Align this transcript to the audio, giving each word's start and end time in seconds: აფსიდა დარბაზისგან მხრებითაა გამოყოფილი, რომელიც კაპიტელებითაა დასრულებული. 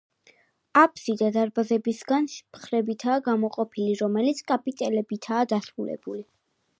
აფსიდა 0.83 1.27
დარბაზისგან 1.35 2.25
მხრებითაა 2.57 3.19
გამოყოფილი, 3.29 3.93
რომელიც 4.03 4.41
კაპიტელებითაა 4.53 5.45
დასრულებული. 5.53 6.25